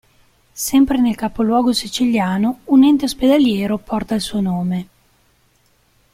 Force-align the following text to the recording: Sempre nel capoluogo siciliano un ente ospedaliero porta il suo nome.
Sempre 0.67 0.97
nel 0.97 1.13
capoluogo 1.13 1.73
siciliano 1.73 2.61
un 2.63 2.83
ente 2.83 3.05
ospedaliero 3.05 3.77
porta 3.77 4.15
il 4.15 4.21
suo 4.21 4.41
nome. 4.41 4.87